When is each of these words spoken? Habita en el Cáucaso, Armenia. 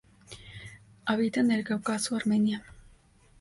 Habita 1.05 1.41
en 1.41 1.51
el 1.51 1.63
Cáucaso, 1.63 2.15
Armenia. 2.15 2.63